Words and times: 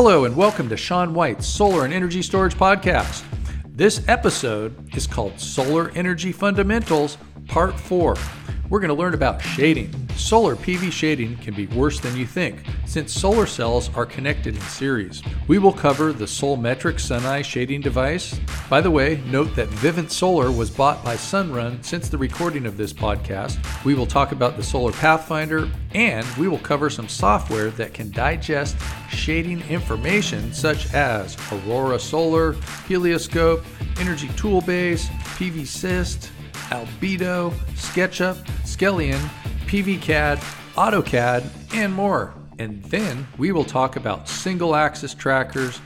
Hello, 0.00 0.26
and 0.26 0.36
welcome 0.36 0.68
to 0.68 0.76
Sean 0.76 1.12
White's 1.12 1.44
Solar 1.44 1.84
and 1.84 1.92
Energy 1.92 2.22
Storage 2.22 2.54
Podcast. 2.54 3.24
This 3.66 4.06
episode 4.06 4.94
is 4.94 5.08
called 5.08 5.40
Solar 5.40 5.90
Energy 5.90 6.30
Fundamentals, 6.30 7.18
Part 7.48 7.74
4. 7.80 8.14
We're 8.70 8.80
going 8.80 8.88
to 8.88 8.94
learn 8.94 9.14
about 9.14 9.40
shading. 9.40 9.90
Solar 10.16 10.54
PV 10.54 10.92
shading 10.92 11.36
can 11.38 11.54
be 11.54 11.66
worse 11.68 12.00
than 12.00 12.14
you 12.16 12.26
think, 12.26 12.64
since 12.84 13.12
solar 13.12 13.46
cells 13.46 13.88
are 13.94 14.04
connected 14.04 14.54
in 14.54 14.60
series. 14.62 15.22
We 15.46 15.58
will 15.58 15.72
cover 15.72 16.12
the 16.12 16.26
Solmetric 16.26 17.00
Suneye 17.00 17.44
shading 17.44 17.80
device. 17.80 18.38
By 18.68 18.82
the 18.82 18.90
way, 18.90 19.22
note 19.26 19.56
that 19.56 19.68
Vivint 19.68 20.10
Solar 20.10 20.50
was 20.50 20.70
bought 20.70 21.02
by 21.02 21.16
Sunrun 21.16 21.82
since 21.82 22.10
the 22.10 22.18
recording 22.18 22.66
of 22.66 22.76
this 22.76 22.92
podcast. 22.92 23.58
We 23.86 23.94
will 23.94 24.06
talk 24.06 24.32
about 24.32 24.58
the 24.58 24.62
Solar 24.62 24.92
Pathfinder, 24.92 25.70
and 25.94 26.26
we 26.36 26.46
will 26.48 26.58
cover 26.58 26.90
some 26.90 27.08
software 27.08 27.70
that 27.70 27.94
can 27.94 28.10
digest 28.10 28.76
shading 29.08 29.62
information 29.70 30.52
such 30.52 30.92
as 30.92 31.38
Aurora 31.50 31.98
Solar, 31.98 32.52
Helioscope, 32.86 33.64
Energy 33.98 34.28
Toolbase, 34.28 35.06
PVsyst, 35.38 36.28
Albedo, 36.70 37.52
SketchUp, 37.74 38.36
Skelion, 38.64 39.20
PVCAD, 39.66 40.38
AutoCAD, 40.74 41.74
and 41.74 41.92
more. 41.92 42.34
And 42.58 42.82
then 42.84 43.26
we 43.38 43.52
will 43.52 43.64
talk 43.64 43.96
about 43.96 44.28
single 44.28 44.74
axis 44.74 45.14
trackers, 45.14 45.80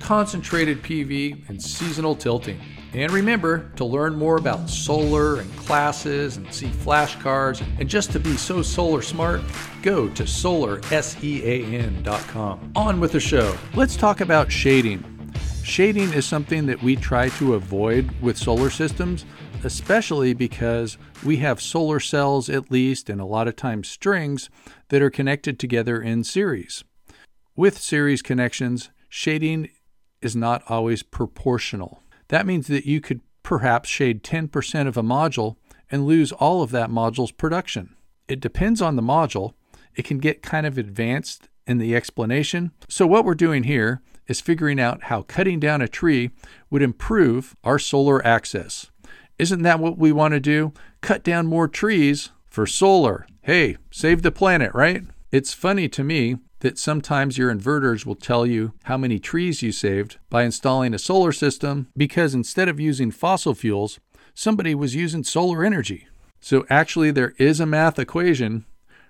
concentrated 0.00 0.82
PV, 0.82 1.48
and 1.48 1.60
seasonal 1.60 2.14
tilting. 2.14 2.60
And 2.94 3.10
remember 3.10 3.70
to 3.76 3.86
learn 3.86 4.14
more 4.14 4.36
about 4.36 4.68
solar 4.68 5.40
and 5.40 5.50
classes 5.56 6.36
and 6.36 6.52
see 6.52 6.66
flashcards 6.66 7.64
and 7.78 7.88
just 7.88 8.12
to 8.12 8.20
be 8.20 8.36
so 8.36 8.60
solar 8.60 9.00
smart, 9.00 9.40
go 9.80 10.10
to 10.10 10.24
solarsean.com. 10.24 12.72
On 12.76 13.00
with 13.00 13.12
the 13.12 13.20
show. 13.20 13.56
Let's 13.74 13.96
talk 13.96 14.20
about 14.20 14.52
shading. 14.52 15.02
Shading 15.64 16.12
is 16.12 16.26
something 16.26 16.66
that 16.66 16.82
we 16.82 16.96
try 16.96 17.30
to 17.30 17.54
avoid 17.54 18.10
with 18.20 18.36
solar 18.36 18.68
systems, 18.68 19.24
especially 19.64 20.34
because 20.34 20.98
we 21.24 21.38
have 21.38 21.60
solar 21.60 22.00
cells, 22.00 22.48
at 22.48 22.70
least, 22.70 23.08
and 23.08 23.20
a 23.20 23.26
lot 23.26 23.48
of 23.48 23.56
times 23.56 23.88
strings 23.88 24.50
that 24.88 25.02
are 25.02 25.10
connected 25.10 25.58
together 25.58 26.00
in 26.00 26.24
series. 26.24 26.84
With 27.54 27.78
series 27.78 28.22
connections, 28.22 28.90
shading 29.08 29.68
is 30.20 30.34
not 30.34 30.62
always 30.68 31.02
proportional. 31.02 32.02
That 32.28 32.46
means 32.46 32.66
that 32.68 32.86
you 32.86 33.00
could 33.00 33.20
perhaps 33.42 33.88
shade 33.88 34.22
10% 34.22 34.86
of 34.86 34.96
a 34.96 35.02
module 35.02 35.56
and 35.90 36.06
lose 36.06 36.32
all 36.32 36.62
of 36.62 36.70
that 36.70 36.90
module's 36.90 37.32
production. 37.32 37.94
It 38.28 38.40
depends 38.40 38.80
on 38.80 38.96
the 38.96 39.02
module. 39.02 39.54
It 39.94 40.04
can 40.04 40.18
get 40.18 40.42
kind 40.42 40.66
of 40.66 40.78
advanced 40.78 41.48
in 41.66 41.78
the 41.78 41.94
explanation. 41.94 42.72
So, 42.88 43.06
what 43.06 43.24
we're 43.24 43.34
doing 43.34 43.64
here 43.64 44.00
is 44.26 44.40
figuring 44.40 44.80
out 44.80 45.04
how 45.04 45.22
cutting 45.22 45.60
down 45.60 45.82
a 45.82 45.88
tree 45.88 46.30
would 46.70 46.82
improve 46.82 47.56
our 47.64 47.78
solar 47.78 48.24
access. 48.24 48.90
Isn't 49.42 49.62
that 49.62 49.80
what 49.80 49.98
we 49.98 50.12
want 50.12 50.34
to 50.34 50.38
do? 50.38 50.72
Cut 51.00 51.24
down 51.24 51.48
more 51.48 51.66
trees 51.66 52.30
for 52.48 52.64
solar. 52.64 53.26
Hey, 53.40 53.76
save 53.90 54.22
the 54.22 54.30
planet, 54.30 54.72
right? 54.72 55.02
It's 55.32 55.52
funny 55.52 55.88
to 55.88 56.04
me 56.04 56.36
that 56.60 56.78
sometimes 56.78 57.36
your 57.36 57.52
inverters 57.52 58.06
will 58.06 58.14
tell 58.14 58.46
you 58.46 58.74
how 58.84 58.96
many 58.96 59.18
trees 59.18 59.60
you 59.60 59.72
saved 59.72 60.18
by 60.30 60.44
installing 60.44 60.94
a 60.94 60.98
solar 60.98 61.32
system 61.32 61.88
because 61.96 62.36
instead 62.36 62.68
of 62.68 62.78
using 62.78 63.10
fossil 63.10 63.52
fuels, 63.52 63.98
somebody 64.32 64.76
was 64.76 64.94
using 64.94 65.24
solar 65.24 65.64
energy. 65.64 66.06
So 66.38 66.64
actually, 66.70 67.10
there 67.10 67.34
is 67.36 67.58
a 67.58 67.66
math 67.66 67.98
equation 67.98 68.64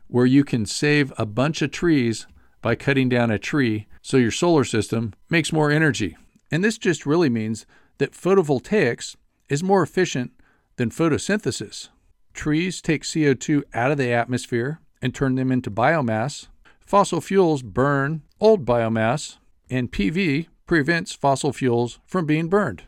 where 0.06 0.24
you 0.24 0.44
can 0.44 0.64
save 0.64 1.12
a 1.18 1.26
bunch 1.26 1.60
of 1.60 1.72
trees 1.72 2.26
by 2.62 2.74
cutting 2.74 3.10
down 3.10 3.30
a 3.30 3.38
tree 3.38 3.86
so 4.00 4.16
your 4.16 4.30
solar 4.30 4.64
system 4.64 5.12
makes 5.28 5.52
more 5.52 5.70
energy. 5.70 6.16
And 6.50 6.64
this 6.64 6.78
just 6.78 7.04
really 7.04 7.28
means 7.28 7.66
that 7.98 8.12
photovoltaics 8.12 9.14
is 9.48 9.62
more 9.62 9.82
efficient 9.82 10.32
than 10.76 10.90
photosynthesis. 10.90 11.88
Trees 12.34 12.80
take 12.80 13.02
CO2 13.02 13.62
out 13.74 13.90
of 13.90 13.98
the 13.98 14.10
atmosphere 14.10 14.80
and 15.00 15.14
turn 15.14 15.34
them 15.34 15.52
into 15.52 15.70
biomass. 15.70 16.48
Fossil 16.80 17.20
fuels 17.20 17.62
burn 17.62 18.22
old 18.40 18.64
biomass, 18.64 19.38
and 19.70 19.92
PV 19.92 20.46
prevents 20.66 21.12
fossil 21.12 21.52
fuels 21.52 21.98
from 22.06 22.26
being 22.26 22.48
burned. 22.48 22.84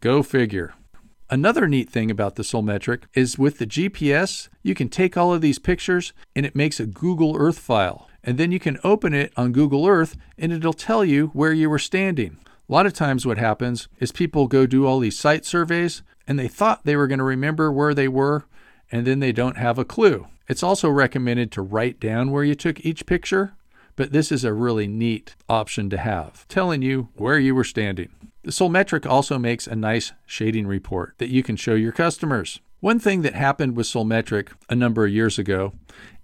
Go 0.00 0.22
figure. 0.22 0.74
Another 1.30 1.68
neat 1.68 1.90
thing 1.90 2.10
about 2.10 2.36
the 2.36 2.42
Solmetric 2.42 3.02
is 3.12 3.38
with 3.38 3.58
the 3.58 3.66
GPS, 3.66 4.48
you 4.62 4.74
can 4.74 4.88
take 4.88 5.16
all 5.16 5.34
of 5.34 5.42
these 5.42 5.58
pictures 5.58 6.14
and 6.34 6.46
it 6.46 6.56
makes 6.56 6.80
a 6.80 6.86
Google 6.86 7.36
Earth 7.36 7.58
file. 7.58 8.08
And 8.24 8.38
then 8.38 8.50
you 8.50 8.58
can 8.58 8.78
open 8.82 9.12
it 9.12 9.32
on 9.36 9.52
Google 9.52 9.86
Earth 9.86 10.16
and 10.38 10.52
it'll 10.52 10.72
tell 10.72 11.04
you 11.04 11.26
where 11.28 11.52
you 11.52 11.68
were 11.68 11.78
standing. 11.78 12.38
A 12.68 12.74
lot 12.74 12.84
of 12.84 12.92
times, 12.92 13.24
what 13.24 13.38
happens 13.38 13.88
is 13.98 14.12
people 14.12 14.46
go 14.46 14.66
do 14.66 14.84
all 14.84 14.98
these 14.98 15.18
site 15.18 15.46
surveys 15.46 16.02
and 16.26 16.38
they 16.38 16.48
thought 16.48 16.84
they 16.84 16.96
were 16.96 17.06
going 17.06 17.18
to 17.18 17.24
remember 17.24 17.72
where 17.72 17.94
they 17.94 18.08
were, 18.08 18.44
and 18.92 19.06
then 19.06 19.20
they 19.20 19.32
don't 19.32 19.56
have 19.56 19.78
a 19.78 19.84
clue. 19.86 20.26
It's 20.48 20.62
also 20.62 20.90
recommended 20.90 21.50
to 21.52 21.62
write 21.62 21.98
down 21.98 22.30
where 22.30 22.44
you 22.44 22.54
took 22.54 22.84
each 22.84 23.06
picture, 23.06 23.54
but 23.96 24.12
this 24.12 24.30
is 24.30 24.44
a 24.44 24.52
really 24.52 24.86
neat 24.86 25.34
option 25.48 25.88
to 25.88 25.96
have, 25.96 26.46
telling 26.48 26.82
you 26.82 27.08
where 27.14 27.38
you 27.38 27.54
were 27.54 27.64
standing. 27.64 28.10
The 28.42 28.50
Solmetric 28.50 29.06
also 29.06 29.38
makes 29.38 29.66
a 29.66 29.74
nice 29.74 30.12
shading 30.26 30.66
report 30.66 31.14
that 31.16 31.30
you 31.30 31.42
can 31.42 31.56
show 31.56 31.74
your 31.74 31.92
customers. 31.92 32.60
One 32.80 33.00
thing 33.00 33.22
that 33.22 33.34
happened 33.34 33.76
with 33.76 33.88
Solmetric 33.88 34.50
a 34.68 34.76
number 34.76 35.04
of 35.04 35.12
years 35.12 35.36
ago 35.36 35.72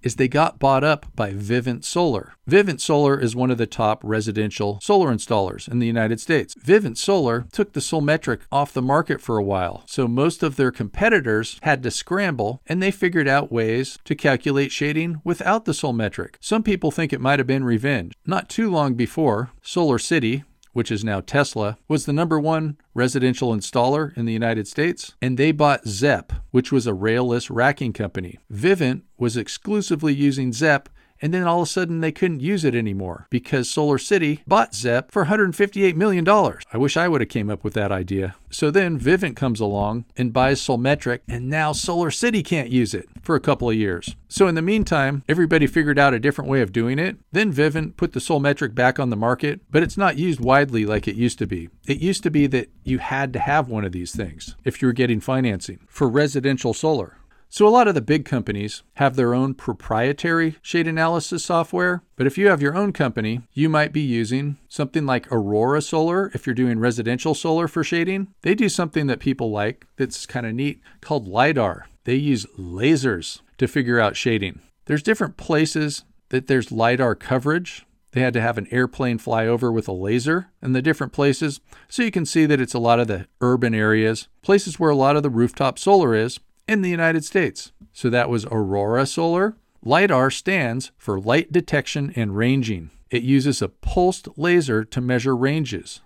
is 0.02 0.14
they 0.14 0.28
got 0.28 0.60
bought 0.60 0.84
up 0.84 1.06
by 1.16 1.32
Vivint 1.32 1.82
Solar. 1.82 2.34
Vivint 2.48 2.80
Solar 2.80 3.18
is 3.18 3.34
one 3.34 3.50
of 3.50 3.58
the 3.58 3.66
top 3.66 4.00
residential 4.04 4.78
solar 4.80 5.12
installers 5.12 5.66
in 5.66 5.80
the 5.80 5.86
United 5.86 6.20
States. 6.20 6.54
Vivint 6.54 6.96
Solar 6.96 7.46
took 7.50 7.72
the 7.72 7.80
Solmetric 7.80 8.42
off 8.52 8.72
the 8.72 8.80
market 8.80 9.20
for 9.20 9.36
a 9.36 9.42
while, 9.42 9.82
so 9.86 10.06
most 10.06 10.44
of 10.44 10.54
their 10.54 10.70
competitors 10.70 11.58
had 11.62 11.82
to 11.82 11.90
scramble 11.90 12.60
and 12.68 12.80
they 12.80 12.92
figured 12.92 13.26
out 13.26 13.50
ways 13.50 13.98
to 14.04 14.14
calculate 14.14 14.70
shading 14.70 15.20
without 15.24 15.64
the 15.64 15.72
Solmetric. 15.72 16.36
Some 16.38 16.62
people 16.62 16.92
think 16.92 17.12
it 17.12 17.20
might 17.20 17.40
have 17.40 17.48
been 17.48 17.64
revenge. 17.64 18.12
Not 18.26 18.48
too 18.48 18.70
long 18.70 18.94
before, 18.94 19.50
Solar 19.60 19.98
City, 19.98 20.44
which 20.74 20.90
is 20.90 21.02
now 21.02 21.20
Tesla, 21.20 21.78
was 21.88 22.04
the 22.04 22.12
number 22.12 22.38
one 22.38 22.76
residential 22.92 23.54
installer 23.54 24.14
in 24.18 24.26
the 24.26 24.32
United 24.32 24.68
States, 24.68 25.14
and 25.22 25.38
they 25.38 25.50
bought 25.50 25.86
Zep, 25.88 26.32
which 26.50 26.70
was 26.70 26.86
a 26.86 26.92
railless 26.92 27.48
racking 27.50 27.94
company. 27.94 28.38
Vivint 28.52 29.02
was 29.16 29.36
exclusively 29.38 30.12
using 30.12 30.52
Zep 30.52 30.90
and 31.24 31.32
then 31.32 31.44
all 31.44 31.62
of 31.62 31.68
a 31.68 31.70
sudden 31.70 32.02
they 32.02 32.12
couldn't 32.12 32.40
use 32.40 32.66
it 32.66 32.74
anymore 32.74 33.26
because 33.30 33.70
Solar 33.70 33.96
City 33.96 34.42
bought 34.46 34.74
Zep 34.74 35.10
for 35.10 35.24
$158 35.24 35.94
million. 35.96 36.28
I 36.28 36.76
wish 36.76 36.98
I 36.98 37.08
would 37.08 37.22
have 37.22 37.30
came 37.30 37.48
up 37.48 37.64
with 37.64 37.72
that 37.72 37.90
idea. 37.90 38.34
So 38.50 38.70
then 38.70 39.00
Vivint 39.00 39.34
comes 39.34 39.58
along 39.58 40.04
and 40.18 40.34
buys 40.34 40.60
Solmetric, 40.60 41.20
and 41.26 41.48
now 41.48 41.72
Solar 41.72 42.10
City 42.10 42.42
can't 42.42 42.68
use 42.68 42.92
it 42.92 43.08
for 43.22 43.34
a 43.34 43.40
couple 43.40 43.70
of 43.70 43.74
years. 43.74 44.14
So 44.28 44.46
in 44.48 44.54
the 44.54 44.60
meantime, 44.60 45.24
everybody 45.26 45.66
figured 45.66 45.98
out 45.98 46.12
a 46.12 46.20
different 46.20 46.50
way 46.50 46.60
of 46.60 46.72
doing 46.72 46.98
it. 46.98 47.16
Then 47.32 47.54
Vivint 47.54 47.96
put 47.96 48.12
the 48.12 48.20
Solmetric 48.20 48.74
back 48.74 49.00
on 49.00 49.08
the 49.08 49.16
market, 49.16 49.60
but 49.70 49.82
it's 49.82 49.96
not 49.96 50.18
used 50.18 50.40
widely 50.40 50.84
like 50.84 51.08
it 51.08 51.16
used 51.16 51.38
to 51.38 51.46
be. 51.46 51.70
It 51.86 52.00
used 52.00 52.22
to 52.24 52.30
be 52.30 52.46
that 52.48 52.68
you 52.84 52.98
had 52.98 53.32
to 53.32 53.38
have 53.38 53.70
one 53.70 53.86
of 53.86 53.92
these 53.92 54.14
things 54.14 54.56
if 54.62 54.82
you 54.82 54.88
were 54.88 54.92
getting 54.92 55.20
financing 55.20 55.80
for 55.88 56.06
residential 56.06 56.74
solar. 56.74 57.16
So, 57.54 57.68
a 57.68 57.70
lot 57.70 57.86
of 57.86 57.94
the 57.94 58.00
big 58.00 58.24
companies 58.24 58.82
have 58.94 59.14
their 59.14 59.32
own 59.32 59.54
proprietary 59.54 60.56
shade 60.60 60.88
analysis 60.88 61.44
software. 61.44 62.02
But 62.16 62.26
if 62.26 62.36
you 62.36 62.48
have 62.48 62.60
your 62.60 62.74
own 62.74 62.92
company, 62.92 63.42
you 63.52 63.68
might 63.68 63.92
be 63.92 64.00
using 64.00 64.56
something 64.68 65.06
like 65.06 65.30
Aurora 65.30 65.80
Solar 65.80 66.32
if 66.34 66.48
you're 66.48 66.54
doing 66.54 66.80
residential 66.80 67.32
solar 67.32 67.68
for 67.68 67.84
shading. 67.84 68.34
They 68.42 68.56
do 68.56 68.68
something 68.68 69.06
that 69.06 69.20
people 69.20 69.52
like 69.52 69.86
that's 69.96 70.26
kind 70.26 70.46
of 70.46 70.52
neat 70.52 70.80
called 71.00 71.28
LIDAR. 71.28 71.86
They 72.02 72.16
use 72.16 72.44
lasers 72.58 73.40
to 73.58 73.68
figure 73.68 74.00
out 74.00 74.16
shading. 74.16 74.58
There's 74.86 75.04
different 75.04 75.36
places 75.36 76.04
that 76.30 76.48
there's 76.48 76.72
LIDAR 76.72 77.14
coverage. 77.14 77.86
They 78.10 78.20
had 78.20 78.34
to 78.34 78.40
have 78.40 78.58
an 78.58 78.66
airplane 78.72 79.18
fly 79.18 79.46
over 79.46 79.70
with 79.70 79.86
a 79.86 79.92
laser 79.92 80.50
in 80.60 80.72
the 80.72 80.82
different 80.82 81.12
places. 81.12 81.60
So 81.88 82.02
you 82.02 82.10
can 82.10 82.26
see 82.26 82.46
that 82.46 82.60
it's 82.60 82.74
a 82.74 82.80
lot 82.80 82.98
of 82.98 83.06
the 83.06 83.28
urban 83.40 83.76
areas, 83.76 84.26
places 84.42 84.80
where 84.80 84.90
a 84.90 84.96
lot 84.96 85.14
of 85.14 85.22
the 85.22 85.30
rooftop 85.30 85.78
solar 85.78 86.16
is, 86.16 86.40
in 86.66 86.82
the 86.82 86.90
United 86.90 87.24
States. 87.24 87.72
So 87.92 88.10
that 88.10 88.28
was 88.28 88.46
Aurora 88.46 89.06
Solar. 89.06 89.56
LIDAR 89.84 90.30
stands 90.30 90.92
for 90.96 91.20
Light 91.20 91.52
Detection 91.52 92.12
and 92.16 92.36
Ranging. 92.36 92.90
It 93.10 93.22
uses 93.22 93.60
a 93.60 93.68
pulsed 93.68 94.28
laser 94.36 94.84
to 94.84 95.00
measure 95.00 95.36
ranges. 95.36 96.00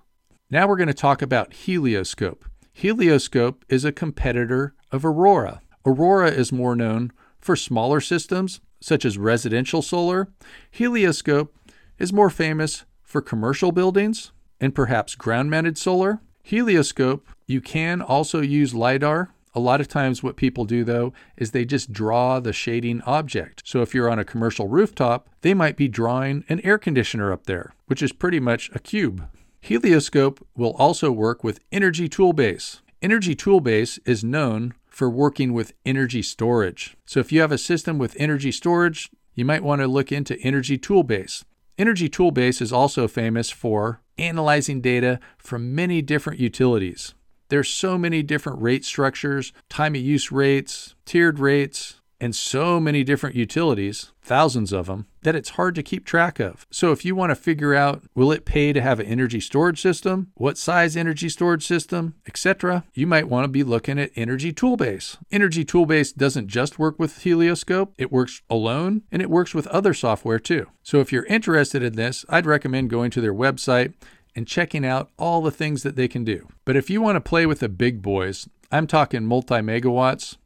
Now 0.50 0.66
we're 0.66 0.76
going 0.76 0.88
to 0.88 0.94
talk 0.94 1.22
about 1.22 1.52
Helioscope. 1.52 2.44
Helioscope 2.72 3.64
is 3.68 3.84
a 3.84 3.92
competitor 3.92 4.74
of 4.90 5.04
Aurora. 5.04 5.60
Aurora 5.86 6.30
is 6.30 6.52
more 6.52 6.74
known 6.74 7.12
for 7.38 7.56
smaller 7.56 8.00
systems, 8.00 8.60
such 8.80 9.04
as 9.04 9.16
residential 9.16 9.82
solar. 9.82 10.28
Helioscope 10.70 11.54
is 11.98 12.12
more 12.12 12.30
famous 12.30 12.84
for 13.02 13.22
commercial 13.22 13.72
buildings 13.72 14.32
and 14.60 14.74
perhaps 14.74 15.14
ground 15.14 15.50
mounted 15.50 15.78
solar. 15.78 16.20
Helioscope, 16.42 17.28
you 17.46 17.60
can 17.60 18.02
also 18.02 18.40
use 18.40 18.74
LIDAR 18.74 19.30
A 19.54 19.60
lot 19.60 19.80
of 19.80 19.88
times, 19.88 20.22
what 20.22 20.36
people 20.36 20.64
do 20.64 20.84
though 20.84 21.12
is 21.36 21.50
they 21.50 21.64
just 21.64 21.92
draw 21.92 22.40
the 22.40 22.52
shading 22.52 23.00
object. 23.02 23.62
So, 23.64 23.82
if 23.82 23.94
you're 23.94 24.10
on 24.10 24.18
a 24.18 24.24
commercial 24.24 24.68
rooftop, 24.68 25.28
they 25.40 25.54
might 25.54 25.76
be 25.76 25.88
drawing 25.88 26.44
an 26.48 26.60
air 26.60 26.78
conditioner 26.78 27.32
up 27.32 27.46
there, 27.46 27.74
which 27.86 28.02
is 28.02 28.12
pretty 28.12 28.40
much 28.40 28.70
a 28.74 28.78
cube. 28.78 29.26
Helioscope 29.60 30.46
will 30.56 30.72
also 30.72 31.10
work 31.10 31.42
with 31.42 31.60
Energy 31.72 32.08
Toolbase. 32.08 32.80
Energy 33.02 33.34
Toolbase 33.34 33.98
is 34.04 34.22
known 34.22 34.74
for 34.86 35.08
working 35.08 35.52
with 35.52 35.72
energy 35.86 36.22
storage. 36.22 36.96
So, 37.06 37.20
if 37.20 37.32
you 37.32 37.40
have 37.40 37.52
a 37.52 37.58
system 37.58 37.98
with 37.98 38.16
energy 38.18 38.52
storage, 38.52 39.10
you 39.34 39.44
might 39.44 39.62
want 39.62 39.80
to 39.80 39.88
look 39.88 40.12
into 40.12 40.38
Energy 40.40 40.78
Toolbase. 40.78 41.44
Energy 41.78 42.08
Toolbase 42.08 42.60
is 42.60 42.72
also 42.72 43.06
famous 43.06 43.50
for 43.50 44.00
analyzing 44.18 44.80
data 44.80 45.20
from 45.38 45.74
many 45.74 46.02
different 46.02 46.40
utilities. 46.40 47.14
There's 47.48 47.68
so 47.68 47.96
many 47.96 48.22
different 48.22 48.60
rate 48.60 48.84
structures, 48.84 49.52
time 49.68 49.94
of 49.94 50.00
use 50.00 50.30
rates, 50.30 50.94
tiered 51.04 51.38
rates, 51.38 51.98
and 52.20 52.34
so 52.34 52.80
many 52.80 53.04
different 53.04 53.36
utilities, 53.36 54.12
thousands 54.22 54.72
of 54.72 54.86
them, 54.86 55.06
that 55.22 55.36
it's 55.36 55.50
hard 55.50 55.74
to 55.74 55.82
keep 55.82 56.04
track 56.04 56.40
of. 56.40 56.66
So 56.70 56.92
if 56.92 57.04
you 57.04 57.14
want 57.14 57.30
to 57.30 57.36
figure 57.36 57.74
out 57.74 58.02
will 58.14 58.32
it 58.32 58.44
pay 58.44 58.72
to 58.72 58.80
have 58.80 59.00
an 59.00 59.06
energy 59.06 59.40
storage 59.40 59.80
system, 59.80 60.32
what 60.34 60.58
size 60.58 60.96
energy 60.96 61.28
storage 61.28 61.66
system, 61.66 62.14
etc., 62.26 62.84
you 62.94 63.06
might 63.06 63.28
want 63.28 63.44
to 63.44 63.48
be 63.48 63.62
looking 63.62 63.98
at 63.98 64.10
Energy 64.16 64.52
Toolbase. 64.52 65.18
Energy 65.30 65.64
Toolbase 65.64 66.14
doesn't 66.14 66.48
just 66.48 66.78
work 66.78 66.98
with 66.98 67.22
Helioscope, 67.22 67.94
it 67.98 68.12
works 68.12 68.42
alone 68.50 69.02
and 69.12 69.22
it 69.22 69.30
works 69.30 69.54
with 69.54 69.66
other 69.68 69.94
software 69.94 70.38
too. 70.38 70.66
So 70.82 71.00
if 71.00 71.12
you're 71.12 71.26
interested 71.26 71.82
in 71.82 71.94
this, 71.94 72.24
I'd 72.28 72.46
recommend 72.46 72.90
going 72.90 73.10
to 73.12 73.20
their 73.20 73.34
website 73.34 73.94
and 74.38 74.46
checking 74.46 74.86
out 74.86 75.10
all 75.18 75.42
the 75.42 75.50
things 75.50 75.82
that 75.82 75.96
they 75.96 76.06
can 76.06 76.22
do. 76.22 76.46
But 76.64 76.76
if 76.76 76.88
you 76.88 77.02
want 77.02 77.16
to 77.16 77.20
play 77.20 77.44
with 77.44 77.58
the 77.58 77.68
big 77.68 78.02
boys, 78.02 78.48
I'm 78.70 78.86
talking 78.86 79.26
multi 79.26 79.56
megawatts, 79.56 80.36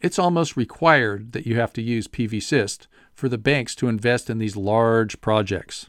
it's 0.00 0.18
almost 0.18 0.54
required 0.54 1.32
that 1.32 1.46
you 1.46 1.56
have 1.58 1.72
to 1.72 1.82
use 1.82 2.06
PVSYST 2.08 2.86
for 3.14 3.30
the 3.30 3.38
banks 3.38 3.74
to 3.76 3.88
invest 3.88 4.28
in 4.28 4.36
these 4.36 4.54
large 4.54 5.22
projects. 5.22 5.88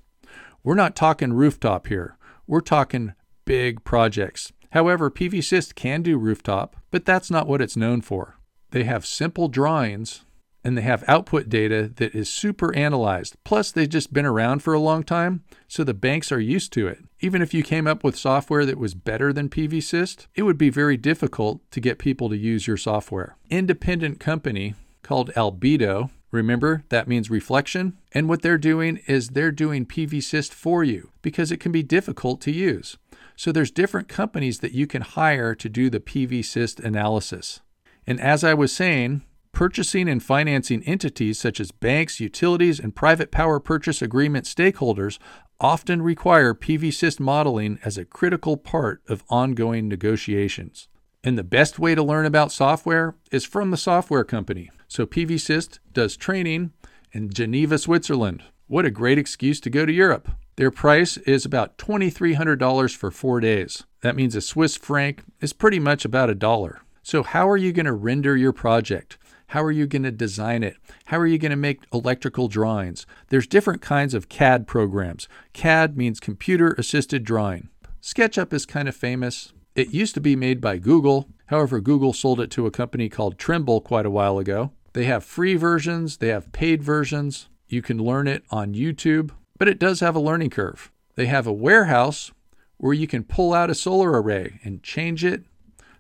We're 0.64 0.76
not 0.76 0.96
talking 0.96 1.34
rooftop 1.34 1.88
here, 1.88 2.18
we're 2.48 2.62
talking 2.62 3.14
big 3.44 3.84
projects. 3.84 4.54
However, 4.72 5.12
PVSYST 5.12 5.76
can 5.76 6.02
do 6.02 6.18
rooftop, 6.18 6.78
but 6.92 7.04
that's 7.04 7.30
not 7.30 7.46
what 7.46 7.62
it's 7.62 7.76
known 7.76 8.00
for. 8.00 8.38
They 8.72 8.86
have 8.86 9.06
simple 9.06 9.50
drawings 9.50 10.24
and 10.64 10.78
they 10.78 10.82
have 10.82 11.04
output 11.08 11.50
data 11.50 11.92
that 11.96 12.14
is 12.14 12.30
super 12.30 12.76
analyzed. 12.76 13.36
Plus, 13.44 13.72
they've 13.72 13.90
just 13.90 14.14
been 14.14 14.26
around 14.26 14.62
for 14.62 14.74
a 14.74 14.80
long 14.80 15.04
time, 15.04 15.44
so 15.68 15.84
the 15.84 15.94
banks 15.94 16.32
are 16.32 16.40
used 16.40 16.74
to 16.74 16.88
it. 16.88 17.00
Even 17.22 17.42
if 17.42 17.54
you 17.54 17.64
came 17.64 17.88
up 17.88 18.04
with 18.04 18.18
software 18.18 18.66
that 18.66 18.78
was 18.78 18.94
better 18.94 19.32
than 19.32 19.50
PVSYST, 19.50 20.28
it 20.36 20.44
would 20.44 20.58
be 20.58 20.70
very 20.70 20.98
difficult 20.98 21.62
to 21.72 21.80
get 21.80 21.98
people 21.98 22.30
to 22.30 22.38
use 22.38 22.68
your 22.68 22.78
software. 22.78 23.38
Independent 23.50 24.20
company 24.20 24.76
called 25.02 25.32
Albedo, 25.34 26.10
remember 26.32 26.84
that 26.90 27.08
means 27.08 27.30
reflection, 27.30 27.98
and 28.12 28.28
what 28.28 28.42
they're 28.42 28.58
doing 28.58 29.00
is 29.08 29.30
they're 29.30 29.52
doing 29.52 29.86
PVSYST 29.86 30.54
for 30.54 30.84
you 30.84 31.12
because 31.22 31.52
it 31.52 31.60
can 31.60 31.72
be 31.72 31.84
difficult 31.84 32.42
to 32.42 32.52
use. 32.52 32.98
So 33.36 33.54
there's 33.54 33.72
different 33.72 34.10
companies 34.10 34.60
that 34.60 34.74
you 34.74 34.86
can 34.86 35.02
hire 35.02 35.56
to 35.56 35.70
do 35.70 35.90
the 35.90 36.02
PVSYST 36.02 36.84
analysis. 36.84 37.62
And 38.06 38.20
as 38.20 38.44
I 38.44 38.54
was 38.54 38.74
saying, 38.76 39.24
Purchasing 39.60 40.08
and 40.08 40.24
financing 40.24 40.82
entities 40.84 41.38
such 41.38 41.60
as 41.60 41.74
banks, 41.74 42.22
utilities, 42.22 42.80
and 42.80 42.96
private 42.96 43.30
power 43.30 43.60
purchase 43.60 44.02
agreement 44.02 44.46
stakeholders 44.46 45.20
often 45.60 46.02
require 46.02 46.54
PVSYST 46.54 47.20
modeling 47.20 47.78
as 47.84 47.98
a 47.98 48.06
critical 48.06 48.56
part 48.56 49.02
of 49.10 49.26
ongoing 49.28 49.90
negotiations. 49.90 50.88
And 51.26 51.38
the 51.38 51.44
best 51.44 51.78
way 51.78 51.94
to 51.94 52.02
learn 52.02 52.26
about 52.26 52.54
software 52.54 53.18
is 53.34 53.44
from 53.44 53.72
the 53.72 53.76
software 53.76 54.24
company. 54.24 54.70
So 54.88 55.06
PVSYST 55.06 55.80
does 55.92 56.16
training 56.16 56.72
in 57.12 57.30
Geneva, 57.30 57.78
Switzerland. 57.78 58.44
What 58.68 58.86
a 58.86 58.90
great 58.90 59.18
excuse 59.18 59.60
to 59.60 59.70
go 59.70 59.86
to 59.86 59.92
Europe. 59.92 60.32
Their 60.56 60.72
price 60.72 61.18
is 61.18 61.44
about 61.44 61.78
$2,300 61.78 62.96
for 62.96 63.12
four 63.12 63.42
days. 63.42 63.84
That 64.04 64.16
means 64.16 64.38
a 64.38 64.42
Swiss 64.42 64.78
franc 64.78 65.26
is 65.42 65.52
pretty 65.52 65.80
much 65.80 66.06
about 66.06 66.30
a 66.30 66.34
dollar. 66.34 66.80
So, 67.04 67.24
how 67.24 67.50
are 67.50 67.58
you 67.58 67.74
going 67.74 67.88
to 67.88 67.92
render 67.92 68.38
your 68.38 68.54
project? 68.54 69.18
How 69.50 69.64
are 69.64 69.72
you 69.72 69.88
going 69.88 70.04
to 70.04 70.12
design 70.12 70.62
it? 70.62 70.78
How 71.06 71.18
are 71.18 71.26
you 71.26 71.40
going 71.40 71.50
to 71.50 71.56
make 71.56 71.82
electrical 71.92 72.48
drawings? 72.48 73.08
There's 73.30 73.48
different 73.48 73.82
kinds 73.82 74.14
of 74.14 74.30
CAD 74.30 74.68
programs. 74.68 75.28
CAD 75.54 75.98
means 75.98 76.20
computer 76.20 76.76
assisted 76.78 77.24
drawing. 77.24 77.70
SketchUp 78.00 78.54
is 78.54 78.68
kind 78.68 78.88
of 78.88 78.96
famous. 78.96 79.52
It 79.74 79.92
used 79.92 80.14
to 80.14 80.22
be 80.22 80.36
made 80.36 80.62
by 80.62 80.78
Google. 80.78 81.30
However, 81.48 81.80
Google 81.80 82.14
sold 82.14 82.40
it 82.40 82.52
to 82.52 82.68
a 82.68 82.72
company 82.72 83.10
called 83.10 83.40
Trimble 83.40 83.82
quite 83.82 84.06
a 84.06 84.12
while 84.12 84.38
ago. 84.38 84.72
They 84.94 85.06
have 85.06 85.24
free 85.24 85.56
versions, 85.56 86.18
they 86.18 86.28
have 86.28 86.52
paid 86.52 86.84
versions. 86.84 87.50
You 87.68 87.82
can 87.82 87.98
learn 87.98 88.28
it 88.28 88.44
on 88.52 88.76
YouTube, 88.76 89.32
but 89.58 89.68
it 89.68 89.80
does 89.80 90.00
have 90.00 90.16
a 90.16 90.20
learning 90.20 90.52
curve. 90.52 90.92
They 91.16 91.26
have 91.26 91.48
a 91.48 91.52
warehouse 91.52 92.32
where 92.78 92.94
you 92.94 93.08
can 93.08 93.24
pull 93.24 93.56
out 93.56 93.72
a 93.72 93.76
solar 93.76 94.22
array 94.22 94.60
and 94.64 94.84
change 94.84 95.26
it 95.26 95.44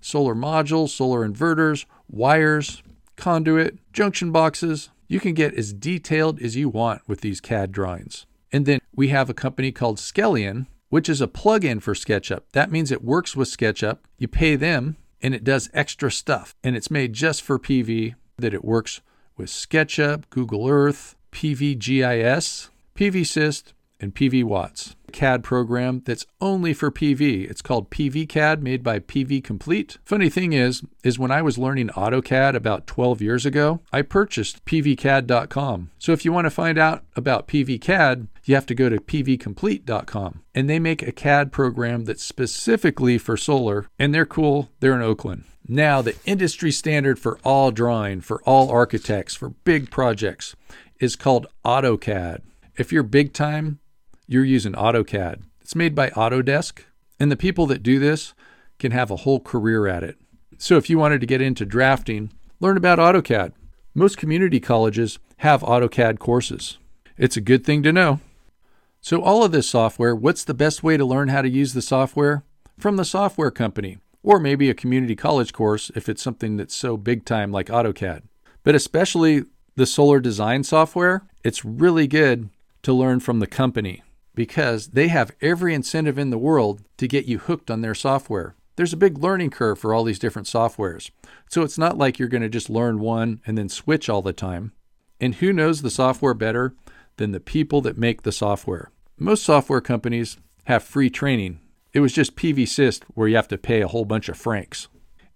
solar 0.02 0.36
modules, 0.36 0.90
solar 0.90 1.28
inverters, 1.28 1.86
wires, 2.07 2.84
conduit, 3.19 3.77
junction 3.94 4.31
boxes. 4.31 4.89
You 5.07 5.19
can 5.19 5.33
get 5.33 5.54
as 5.54 5.74
detailed 5.74 6.42
as 6.42 6.56
you 6.56 6.69
want 6.69 7.01
with 7.07 7.21
these 7.21 7.42
CAD 7.42 7.71
drawings. 7.71 8.25
And 8.51 8.66
then 8.66 8.80
we 8.95 9.10
have 9.10 9.30
a 9.30 9.33
company 9.33 9.71
called 9.71 9.98
Skelion, 9.98 10.68
which 10.89 11.07
is 11.10 11.21
a 11.21 11.27
plugin 11.27 11.81
for 11.81 11.94
SketchUp. 11.94 12.42
That 12.54 12.71
means 12.71 12.92
it 12.92 13.04
works 13.04 13.36
with 13.36 13.48
SketchUp. 13.48 14.00
You 14.18 14.27
pay 14.27 14.56
them 14.56 14.98
and 15.21 15.36
it 15.36 15.44
does 15.44 15.69
extra 15.74 16.12
stuff. 16.12 16.56
And 16.63 16.75
it's 16.75 16.89
made 16.89 17.13
just 17.13 17.42
for 17.42 17.60
PV 17.60 18.16
that 18.38 18.54
it 18.54 18.66
works 18.66 19.01
with 19.38 19.50
SketchUp, 19.50 20.24
Google 20.30 20.68
Earth, 20.68 21.16
PVGIS, 21.31 22.69
PVSYST, 22.95 23.74
and 24.00 24.16
PV 24.16 24.44
Watts. 24.44 24.95
CAD 25.09 25.44
program 25.44 26.01
that's 26.06 26.25
only 26.39 26.73
for 26.73 26.91
PV. 26.91 27.50
It's 27.50 27.61
called 27.61 27.89
PVCAD 27.89 28.61
made 28.61 28.83
by 28.83 29.00
PV 29.00 29.44
Complete. 29.44 29.97
Funny 30.03 30.29
thing 30.29 30.53
is 30.53 30.83
is 31.03 31.17
when 31.17 31.31
I 31.31 31.41
was 31.41 31.57
learning 31.57 31.89
AutoCAD 31.89 32.56
about 32.56 32.88
12 32.88 33.21
years 33.21 33.45
ago, 33.45 33.81
I 33.91 34.01
purchased 34.01 34.65
pvcad.com. 34.65 35.91
So 35.97 36.11
if 36.11 36.25
you 36.25 36.33
want 36.33 36.45
to 36.45 36.51
find 36.51 36.77
out 36.77 37.03
about 37.15 37.47
PVCAD, 37.47 38.27
you 38.45 38.56
have 38.56 38.65
to 38.65 38.75
go 38.75 38.89
to 38.89 38.97
pvcomplete.com. 38.97 40.41
And 40.53 40.69
they 40.69 40.79
make 40.79 41.01
a 41.01 41.11
CAD 41.11 41.51
program 41.51 42.06
that's 42.06 42.23
specifically 42.23 43.17
for 43.17 43.38
solar 43.38 43.88
and 43.97 44.13
they're 44.13 44.25
cool. 44.25 44.69
They're 44.79 44.95
in 44.95 45.01
Oakland. 45.01 45.44
Now, 45.67 46.01
the 46.01 46.15
industry 46.25 46.71
standard 46.71 47.19
for 47.19 47.38
all 47.44 47.69
drawing, 47.69 48.21
for 48.21 48.41
all 48.41 48.71
architects, 48.71 49.35
for 49.35 49.50
big 49.50 49.91
projects 49.91 50.56
is 51.00 51.15
called 51.15 51.45
AutoCAD. 51.63 52.41
If 52.75 52.91
you're 52.91 53.03
big 53.03 53.33
time, 53.33 53.79
you're 54.30 54.46
using 54.46 54.74
AutoCAD. 54.74 55.42
It's 55.60 55.76
made 55.76 55.96
by 55.96 56.12
Autodesk, 56.12 56.84
and 57.20 57.31
the 57.31 57.36
people 57.36 57.66
that 57.66 57.81
do 57.81 57.98
this 57.98 58.36
can 58.78 58.92
have 58.92 59.09
a 59.09 59.18
whole 59.18 59.40
career 59.40 59.88
at 59.88 60.04
it. 60.04 60.18
So 60.59 60.78
if 60.78 60.88
you 60.88 61.00
wanted 61.00 61.19
to 61.21 61.28
get 61.28 61.42
into 61.42 61.66
drafting, 61.66 62.31
learn 62.59 62.78
about 62.78 63.00
AutoCAD. 63.00 63.54
Most 63.95 64.18
community 64.18 64.59
colleges 64.59 65.18
have 65.38 65.62
AutoCAD 65.62 66.19
courses. 66.19 66.78
It's 67.18 67.38
a 67.38 67.42
good 67.42 67.66
thing 67.66 67.81
to 67.81 67.92
know. 67.92 68.19
So, 69.02 69.21
all 69.24 69.44
of 69.44 69.52
this 69.52 69.68
software, 69.68 70.16
what's 70.16 70.44
the 70.44 70.54
best 70.54 70.83
way 70.83 70.95
to 70.95 71.06
learn 71.06 71.30
how 71.30 71.42
to 71.42 71.50
use 71.50 71.74
the 71.74 71.81
software? 71.81 72.44
From 72.78 72.98
the 72.98 73.06
software 73.06 73.50
company, 73.50 73.98
or 74.21 74.40
maybe 74.40 74.69
a 74.69 74.76
community 74.76 75.16
college 75.16 75.54
course 75.54 75.90
if 75.95 76.07
it's 76.07 76.21
something 76.21 76.57
that's 76.57 76.76
so 76.76 76.98
big 76.98 77.26
time 77.26 77.52
like 77.52 77.68
AutoCAD. 77.68 78.24
But 78.64 78.76
especially 78.76 79.45
the 79.76 79.88
solar 79.88 80.19
design 80.19 80.64
software, 80.64 81.24
it's 81.44 81.66
really 81.66 82.06
good 82.06 82.50
to 82.83 82.94
learn 82.94 83.21
from 83.21 83.40
the 83.40 83.48
company 83.48 84.04
because 84.40 84.92
they 84.92 85.10
have 85.10 85.36
every 85.42 85.74
incentive 85.74 86.18
in 86.18 86.30
the 86.30 86.38
world 86.38 86.81
to 86.96 87.10
get 87.10 87.26
you 87.26 87.40
hooked 87.40 87.69
on 87.69 87.81
their 87.81 87.94
software. 87.94 88.56
There's 88.78 88.94
a 88.94 89.04
big 89.06 89.18
learning 89.18 89.50
curve 89.50 89.78
for 89.80 89.94
all 89.94 90.06
these 90.06 90.18
different 90.18 90.48
softwares. 90.48 91.12
So 91.50 91.62
it's 91.62 91.78
not 91.78 91.98
like 91.98 92.18
you're 92.18 92.30
going 92.30 92.44
to 92.44 92.48
just 92.48 92.69
learn 92.69 93.02
one 93.02 93.42
and 93.46 93.58
then 93.58 93.68
switch 93.68 94.08
all 94.08 94.22
the 94.22 94.31
time. 94.31 94.72
And 95.19 95.36
who 95.36 95.52
knows 95.52 95.81
the 95.81 95.90
software 95.90 96.34
better 96.34 96.74
than 97.18 97.34
the 97.34 97.42
people 97.42 97.81
that 97.81 97.98
make 97.98 98.22
the 98.22 98.31
software? 98.31 98.92
Most 99.18 99.44
software 99.44 99.81
companies 99.81 100.38
have 100.68 100.84
free 100.84 101.10
training. 101.10 101.60
It 101.92 102.00
was 102.00 102.14
just 102.14 102.38
PVSYST 102.38 103.04
where 103.16 103.28
you 103.28 103.36
have 103.36 103.50
to 103.50 103.58
pay 103.58 103.81
a 103.81 103.90
whole 103.90 104.06
bunch 104.06 104.30
of 104.30 104.38
francs. 104.38 104.88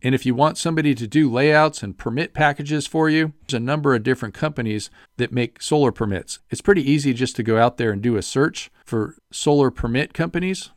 And 0.04 0.14
if 0.14 0.26
you 0.26 0.36
want 0.36 0.58
somebody 0.58 0.94
to 0.94 1.08
do 1.08 1.32
layouts 1.32 1.82
and 1.82 1.98
permit 1.98 2.34
packages 2.34 2.86
for 2.86 3.10
you, 3.10 3.32
there's 3.48 3.62
a 3.62 3.64
number 3.64 3.96
of 3.96 4.04
different 4.04 4.34
companies 4.34 4.90
that 5.16 5.32
make 5.32 5.62
solar 5.62 5.94
permits. 5.94 6.40
It's 6.50 6.62
pretty 6.62 6.90
easy 6.90 7.14
just 7.14 7.38
to 7.38 7.44
go 7.44 7.58
out 7.58 7.78
there 7.78 7.92
and 7.92 8.02
do 8.02 8.18
a 8.18 8.22
search 8.22 8.70
for 8.84 9.16
solar 9.32 9.72
permit 9.72 10.14
companies. 10.14 10.72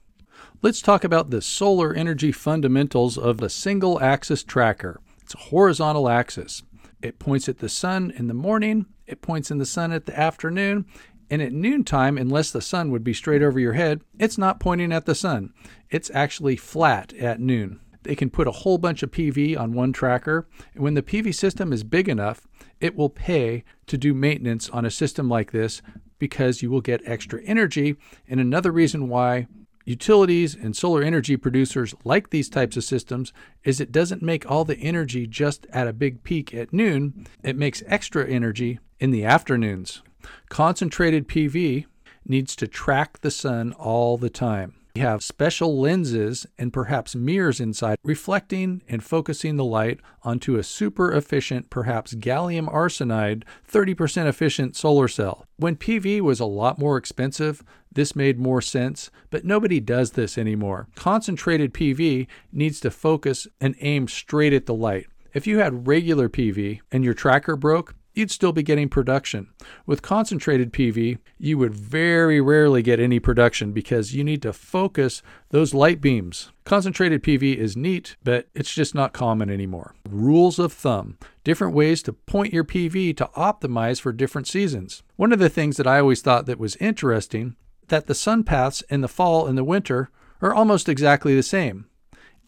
Let's 0.62 0.80
talk 0.80 1.02
about 1.02 1.30
the 1.30 1.42
solar 1.42 1.92
energy 1.92 2.30
fundamentals 2.30 3.18
of 3.18 3.42
a 3.42 3.50
single 3.50 4.00
axis 4.00 4.44
tracker. 4.44 5.00
It's 5.20 5.34
a 5.34 5.38
horizontal 5.38 6.08
axis. 6.08 6.62
It 7.02 7.18
points 7.18 7.48
at 7.48 7.58
the 7.58 7.68
sun 7.68 8.12
in 8.16 8.28
the 8.28 8.34
morning, 8.34 8.86
it 9.06 9.22
points 9.22 9.50
in 9.50 9.58
the 9.58 9.66
sun 9.66 9.90
at 9.92 10.06
the 10.06 10.18
afternoon, 10.18 10.86
and 11.28 11.42
at 11.42 11.52
noontime, 11.52 12.16
unless 12.16 12.52
the 12.52 12.62
sun 12.62 12.92
would 12.92 13.02
be 13.02 13.12
straight 13.12 13.42
over 13.42 13.58
your 13.58 13.72
head, 13.72 14.02
it's 14.18 14.38
not 14.38 14.60
pointing 14.60 14.92
at 14.92 15.04
the 15.04 15.14
sun. 15.14 15.52
It's 15.90 16.10
actually 16.14 16.56
flat 16.56 17.12
at 17.14 17.40
noon. 17.40 17.80
They 18.06 18.14
can 18.14 18.30
put 18.30 18.46
a 18.46 18.52
whole 18.52 18.78
bunch 18.78 19.02
of 19.02 19.10
PV 19.10 19.58
on 19.58 19.72
one 19.72 19.92
tracker. 19.92 20.46
And 20.74 20.82
when 20.82 20.94
the 20.94 21.02
PV 21.02 21.34
system 21.34 21.72
is 21.72 21.84
big 21.84 22.08
enough, 22.08 22.46
it 22.80 22.96
will 22.96 23.10
pay 23.10 23.64
to 23.86 23.98
do 23.98 24.14
maintenance 24.14 24.68
on 24.70 24.84
a 24.84 24.90
system 24.90 25.28
like 25.28 25.52
this 25.52 25.82
because 26.18 26.62
you 26.62 26.70
will 26.70 26.80
get 26.80 27.02
extra 27.04 27.42
energy. 27.42 27.96
And 28.28 28.40
another 28.40 28.70
reason 28.70 29.08
why 29.08 29.46
utilities 29.84 30.54
and 30.54 30.76
solar 30.76 31.02
energy 31.02 31.36
producers 31.36 31.94
like 32.04 32.30
these 32.30 32.48
types 32.48 32.76
of 32.76 32.84
systems 32.84 33.32
is 33.64 33.80
it 33.80 33.92
doesn't 33.92 34.22
make 34.22 34.50
all 34.50 34.64
the 34.64 34.78
energy 34.78 35.26
just 35.26 35.66
at 35.72 35.86
a 35.88 35.92
big 35.92 36.22
peak 36.22 36.52
at 36.52 36.72
noon, 36.72 37.26
it 37.42 37.56
makes 37.56 37.82
extra 37.86 38.26
energy 38.26 38.78
in 38.98 39.10
the 39.10 39.24
afternoons. 39.24 40.02
Concentrated 40.48 41.28
PV 41.28 41.86
needs 42.24 42.56
to 42.56 42.66
track 42.66 43.20
the 43.20 43.30
sun 43.30 43.72
all 43.74 44.16
the 44.16 44.30
time. 44.30 44.74
We 44.96 45.02
have 45.02 45.22
special 45.22 45.78
lenses 45.78 46.46
and 46.56 46.72
perhaps 46.72 47.14
mirrors 47.14 47.60
inside, 47.60 47.98
reflecting 48.02 48.80
and 48.88 49.04
focusing 49.04 49.56
the 49.56 49.64
light 49.64 50.00
onto 50.22 50.56
a 50.56 50.62
super 50.62 51.12
efficient, 51.12 51.68
perhaps 51.68 52.14
gallium 52.14 52.66
arsenide, 52.72 53.42
30% 53.70 54.26
efficient 54.26 54.74
solar 54.74 55.06
cell. 55.06 55.44
When 55.58 55.76
PV 55.76 56.22
was 56.22 56.40
a 56.40 56.46
lot 56.46 56.78
more 56.78 56.96
expensive, 56.96 57.62
this 57.92 58.16
made 58.16 58.38
more 58.38 58.62
sense, 58.62 59.10
but 59.28 59.44
nobody 59.44 59.80
does 59.80 60.12
this 60.12 60.38
anymore. 60.38 60.88
Concentrated 60.94 61.74
PV 61.74 62.26
needs 62.50 62.80
to 62.80 62.90
focus 62.90 63.46
and 63.60 63.76
aim 63.80 64.08
straight 64.08 64.54
at 64.54 64.64
the 64.64 64.72
light. 64.72 65.08
If 65.34 65.46
you 65.46 65.58
had 65.58 65.86
regular 65.86 66.30
PV 66.30 66.80
and 66.90 67.04
your 67.04 67.12
tracker 67.12 67.56
broke, 67.56 67.94
you'd 68.16 68.30
still 68.30 68.52
be 68.52 68.62
getting 68.62 68.88
production. 68.88 69.48
With 69.84 70.02
concentrated 70.02 70.72
PV, 70.72 71.18
you 71.38 71.58
would 71.58 71.74
very 71.74 72.40
rarely 72.40 72.82
get 72.82 72.98
any 72.98 73.20
production 73.20 73.72
because 73.72 74.14
you 74.14 74.24
need 74.24 74.42
to 74.42 74.52
focus 74.52 75.22
those 75.50 75.74
light 75.74 76.00
beams. 76.00 76.50
Concentrated 76.64 77.22
PV 77.22 77.56
is 77.56 77.76
neat, 77.76 78.16
but 78.24 78.48
it's 78.54 78.74
just 78.74 78.94
not 78.94 79.12
common 79.12 79.50
anymore. 79.50 79.94
Rules 80.08 80.58
of 80.58 80.72
thumb 80.72 81.18
different 81.44 81.74
ways 81.74 82.02
to 82.02 82.12
point 82.12 82.52
your 82.52 82.64
PV 82.64 83.16
to 83.16 83.30
optimize 83.36 84.00
for 84.00 84.12
different 84.12 84.48
seasons. 84.48 85.04
One 85.14 85.32
of 85.32 85.38
the 85.38 85.48
things 85.48 85.76
that 85.76 85.86
I 85.86 86.00
always 86.00 86.20
thought 86.20 86.46
that 86.46 86.58
was 86.58 86.74
interesting 86.76 87.54
that 87.86 88.08
the 88.08 88.16
sun 88.16 88.42
paths 88.42 88.82
in 88.88 89.00
the 89.00 89.06
fall 89.06 89.46
and 89.46 89.56
the 89.56 89.62
winter 89.62 90.10
are 90.42 90.52
almost 90.52 90.88
exactly 90.88 91.36
the 91.36 91.44
same. 91.44 91.86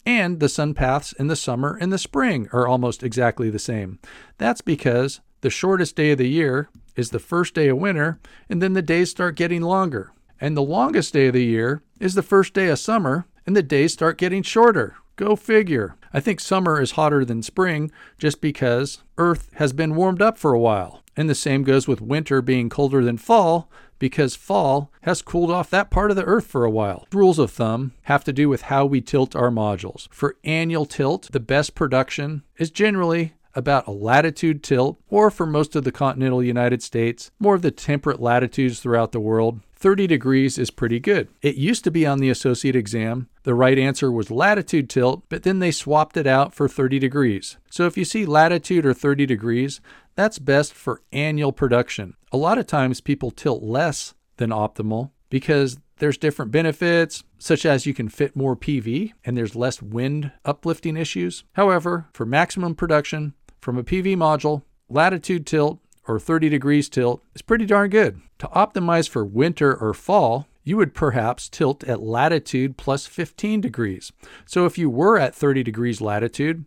And 0.05 0.41
the 0.41 0.49
sun 0.49 0.73
paths 0.73 1.13
in 1.13 1.27
the 1.27 1.37
summer 1.37 1.77
and 1.79 1.93
the 1.93 1.97
spring 1.97 2.49
are 2.51 2.67
almost 2.67 3.03
exactly 3.03 3.49
the 3.49 3.59
same. 3.59 3.99
That's 4.37 4.59
because 4.59 5.21
the 5.41 5.49
shortest 5.49 5.95
day 5.95 6.11
of 6.11 6.17
the 6.17 6.27
year 6.27 6.69
is 6.95 7.09
the 7.09 7.19
first 7.19 7.53
day 7.53 7.67
of 7.67 7.77
winter, 7.77 8.19
and 8.49 8.61
then 8.61 8.73
the 8.73 8.81
days 8.81 9.09
start 9.09 9.35
getting 9.35 9.61
longer. 9.61 10.11
And 10.41 10.55
the 10.55 10.61
longest 10.61 11.13
day 11.13 11.27
of 11.27 11.33
the 11.33 11.43
year 11.43 11.81
is 11.99 12.13
the 12.13 12.23
first 12.23 12.53
day 12.53 12.67
of 12.67 12.79
summer, 12.79 13.25
and 13.45 13.55
the 13.55 13.63
days 13.63 13.93
start 13.93 14.17
getting 14.17 14.43
shorter. 14.43 14.95
Go 15.15 15.35
figure. 15.35 15.95
I 16.13 16.19
think 16.21 16.39
summer 16.39 16.81
is 16.81 16.91
hotter 16.91 17.25
than 17.25 17.43
spring 17.43 17.91
just 18.17 18.39
because 18.39 19.03
Earth 19.17 19.49
has 19.55 19.73
been 19.73 19.95
warmed 19.95 20.21
up 20.21 20.37
for 20.37 20.53
a 20.53 20.59
while. 20.59 21.03
And 21.17 21.29
the 21.29 21.35
same 21.35 21.63
goes 21.63 21.87
with 21.87 21.99
winter 21.99 22.41
being 22.41 22.69
colder 22.69 23.03
than 23.03 23.17
fall 23.17 23.69
because 23.99 24.35
fall 24.35 24.91
has 25.01 25.21
cooled 25.21 25.51
off 25.51 25.69
that 25.69 25.91
part 25.91 26.09
of 26.09 26.15
the 26.15 26.23
Earth 26.23 26.47
for 26.47 26.63
a 26.63 26.69
while. 26.71 27.05
Rules 27.11 27.37
of 27.37 27.51
thumb 27.51 27.91
have 28.03 28.23
to 28.23 28.33
do 28.33 28.47
with 28.47 28.63
how 28.63 28.85
we 28.85 29.01
tilt 29.01 29.35
our 29.35 29.49
modules. 29.49 30.07
For 30.09 30.37
annual 30.45 30.85
tilt, 30.85 31.29
the 31.31 31.41
best 31.41 31.75
production 31.75 32.43
is 32.57 32.71
generally 32.71 33.33
about 33.59 33.85
a 33.85 33.91
latitude 33.91 34.63
tilt, 34.63 34.99
or 35.09 35.29
for 35.29 35.45
most 35.45 35.75
of 35.75 35.83
the 35.83 35.91
continental 35.91 36.41
United 36.41 36.81
States, 36.81 37.29
more 37.39 37.53
of 37.53 37.61
the 37.61 37.69
temperate 37.69 38.19
latitudes 38.19 38.79
throughout 38.79 39.11
the 39.11 39.19
world, 39.19 39.59
30 39.75 40.07
degrees 40.07 40.57
is 40.57 40.71
pretty 40.71 40.99
good. 40.99 41.29
It 41.41 41.55
used 41.55 41.83
to 41.85 41.91
be 41.91 42.05
on 42.05 42.19
the 42.19 42.29
associate 42.29 42.75
exam. 42.75 43.29
The 43.43 43.53
right 43.53 43.77
answer 43.77 44.11
was 44.11 44.29
latitude 44.29 44.89
tilt, 44.89 45.23
but 45.29 45.43
then 45.43 45.59
they 45.59 45.71
swapped 45.71 46.17
it 46.17 46.27
out 46.27 46.53
for 46.53 46.67
30 46.67 46.99
degrees. 46.99 47.57
So 47.69 47.85
if 47.85 47.97
you 47.97 48.03
see 48.03 48.25
latitude 48.25 48.85
or 48.85 48.93
30 48.93 49.25
degrees, 49.25 49.79
that's 50.15 50.37
best 50.39 50.73
for 50.73 51.01
annual 51.13 51.53
production. 51.53 52.15
A 52.31 52.37
lot 52.37 52.57
of 52.57 52.67
times 52.67 52.99
people 52.99 53.31
tilt 53.31 53.63
less 53.63 54.13
than 54.35 54.49
optimal 54.49 55.11
because 55.29 55.77
there's 55.99 56.17
different 56.17 56.51
benefits, 56.51 57.23
such 57.37 57.65
as 57.65 57.85
you 57.85 57.93
can 57.93 58.09
fit 58.09 58.35
more 58.35 58.55
PV 58.55 59.11
and 59.23 59.37
there's 59.37 59.55
less 59.55 59.81
wind 59.81 60.31
uplifting 60.43 60.97
issues. 60.97 61.43
However, 61.53 62.09
for 62.13 62.25
maximum 62.25 62.75
production, 62.75 63.33
from 63.59 63.77
a 63.77 63.83
PV 63.83 64.15
module, 64.15 64.63
latitude 64.89 65.45
tilt 65.45 65.79
or 66.07 66.19
30 66.19 66.49
degrees 66.49 66.89
tilt 66.89 67.23
is 67.35 67.41
pretty 67.41 67.65
darn 67.65 67.89
good. 67.89 68.21
To 68.39 68.47
optimize 68.47 69.07
for 69.07 69.25
winter 69.25 69.75
or 69.75 69.93
fall, 69.93 70.47
you 70.63 70.77
would 70.77 70.93
perhaps 70.93 71.49
tilt 71.49 71.83
at 71.83 72.01
latitude 72.01 72.77
plus 72.77 73.05
15 73.05 73.61
degrees. 73.61 74.11
So 74.45 74.65
if 74.65 74.77
you 74.77 74.89
were 74.89 75.17
at 75.17 75.35
30 75.35 75.63
degrees 75.63 76.01
latitude 76.01 76.65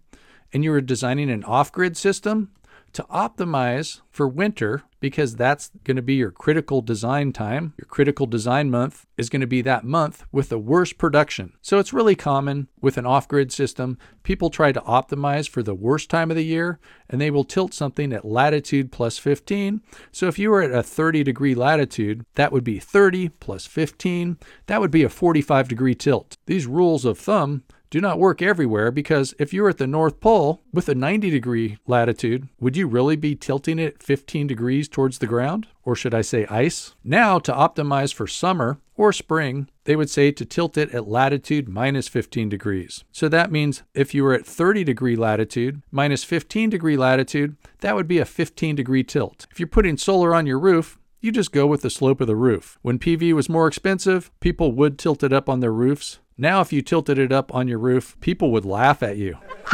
and 0.52 0.64
you 0.64 0.70
were 0.70 0.80
designing 0.80 1.30
an 1.30 1.44
off 1.44 1.72
grid 1.72 1.96
system, 1.96 2.50
to 2.92 3.04
optimize 3.04 4.00
for 4.10 4.28
winter 4.28 4.82
because 5.00 5.34
that's 5.34 5.70
going 5.84 5.96
to 5.96 6.02
be 6.02 6.14
your 6.14 6.30
critical 6.30 6.80
design 6.80 7.32
time. 7.32 7.74
Your 7.76 7.86
critical 7.86 8.26
design 8.26 8.70
month 8.70 9.04
is 9.16 9.28
going 9.28 9.40
to 9.40 9.46
be 9.46 9.60
that 9.62 9.84
month 9.84 10.24
with 10.30 10.48
the 10.48 10.58
worst 10.58 10.96
production. 10.96 11.54
So 11.60 11.78
it's 11.78 11.92
really 11.92 12.14
common 12.14 12.68
with 12.80 12.96
an 12.96 13.06
off 13.06 13.26
grid 13.26 13.50
system. 13.50 13.98
People 14.22 14.48
try 14.48 14.70
to 14.70 14.80
optimize 14.82 15.48
for 15.48 15.62
the 15.62 15.74
worst 15.74 16.08
time 16.08 16.30
of 16.30 16.36
the 16.36 16.44
year 16.44 16.78
and 17.08 17.20
they 17.20 17.30
will 17.30 17.44
tilt 17.44 17.74
something 17.74 18.12
at 18.12 18.24
latitude 18.24 18.92
plus 18.92 19.18
15. 19.18 19.82
So 20.12 20.28
if 20.28 20.38
you 20.38 20.50
were 20.50 20.62
at 20.62 20.70
a 20.70 20.82
30 20.82 21.24
degree 21.24 21.54
latitude, 21.54 22.24
that 22.36 22.52
would 22.52 22.64
be 22.64 22.78
30 22.78 23.30
plus 23.30 23.66
15. 23.66 24.38
That 24.66 24.80
would 24.80 24.92
be 24.92 25.02
a 25.02 25.08
45 25.08 25.68
degree 25.68 25.94
tilt. 25.94 26.36
These 26.46 26.66
rules 26.66 27.04
of 27.04 27.18
thumb 27.18 27.64
do 27.92 28.00
not 28.00 28.18
work 28.18 28.40
everywhere 28.40 28.90
because 28.90 29.34
if 29.38 29.52
you're 29.52 29.68
at 29.68 29.76
the 29.76 29.86
North 29.86 30.18
Pole 30.18 30.62
with 30.72 30.88
a 30.88 30.94
90 30.94 31.28
degree 31.28 31.76
latitude, 31.86 32.48
would 32.58 32.74
you 32.74 32.86
really 32.86 33.16
be 33.16 33.36
tilting 33.36 33.78
it 33.78 34.02
15 34.02 34.46
degrees 34.46 34.88
towards 34.88 35.18
the 35.18 35.26
ground? 35.26 35.66
Or 35.84 35.94
should 35.94 36.14
I 36.14 36.22
say 36.22 36.46
ice? 36.46 36.94
Now, 37.04 37.38
to 37.40 37.52
optimize 37.52 38.14
for 38.14 38.26
summer 38.26 38.78
or 38.96 39.12
spring, 39.12 39.68
they 39.84 39.94
would 39.94 40.08
say 40.08 40.32
to 40.32 40.44
tilt 40.46 40.78
it 40.78 40.94
at 40.94 41.06
latitude 41.06 41.68
minus 41.68 42.08
15 42.08 42.48
degrees. 42.48 43.04
So 43.12 43.28
that 43.28 43.52
means 43.52 43.82
if 43.92 44.14
you 44.14 44.24
were 44.24 44.32
at 44.32 44.46
30 44.46 44.84
degree 44.84 45.14
latitude 45.14 45.82
minus 45.90 46.24
15 46.24 46.70
degree 46.70 46.96
latitude, 46.96 47.56
that 47.80 47.94
would 47.94 48.08
be 48.08 48.18
a 48.18 48.24
15 48.24 48.74
degree 48.74 49.04
tilt. 49.04 49.46
If 49.50 49.60
you're 49.60 49.66
putting 49.66 49.98
solar 49.98 50.34
on 50.34 50.46
your 50.46 50.58
roof, 50.58 50.98
you 51.20 51.30
just 51.30 51.52
go 51.52 51.66
with 51.66 51.82
the 51.82 51.90
slope 51.90 52.22
of 52.22 52.26
the 52.26 52.36
roof. 52.36 52.78
When 52.80 52.98
PV 52.98 53.34
was 53.34 53.50
more 53.50 53.68
expensive, 53.68 54.30
people 54.40 54.72
would 54.72 54.98
tilt 54.98 55.22
it 55.22 55.32
up 55.32 55.50
on 55.50 55.60
their 55.60 55.74
roofs 55.74 56.20
now, 56.38 56.60
if 56.60 56.72
you 56.72 56.82
tilted 56.82 57.18
it 57.18 57.32
up 57.32 57.54
on 57.54 57.68
your 57.68 57.78
roof, 57.78 58.16
people 58.20 58.50
would 58.52 58.64
laugh 58.64 59.02
at 59.02 59.16
you. 59.16 59.38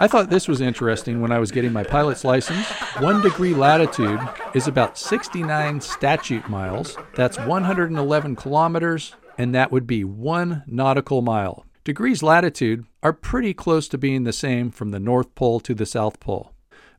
I 0.00 0.06
thought 0.06 0.30
this 0.30 0.46
was 0.46 0.60
interesting 0.60 1.20
when 1.20 1.32
I 1.32 1.40
was 1.40 1.50
getting 1.50 1.72
my 1.72 1.82
pilot's 1.82 2.24
license. 2.24 2.68
One 3.00 3.20
degree 3.20 3.52
latitude 3.52 4.20
is 4.54 4.68
about 4.68 4.96
69 4.96 5.80
statute 5.80 6.48
miles. 6.48 6.96
That's 7.16 7.38
111 7.38 8.36
kilometers, 8.36 9.16
and 9.36 9.52
that 9.54 9.72
would 9.72 9.88
be 9.88 10.04
one 10.04 10.62
nautical 10.68 11.20
mile. 11.20 11.66
Degrees 11.82 12.22
latitude 12.22 12.84
are 13.02 13.12
pretty 13.12 13.54
close 13.54 13.88
to 13.88 13.98
being 13.98 14.22
the 14.22 14.32
same 14.32 14.70
from 14.70 14.90
the 14.90 15.00
North 15.00 15.34
Pole 15.34 15.58
to 15.60 15.74
the 15.74 15.86
South 15.86 16.20
Pole. 16.20 16.52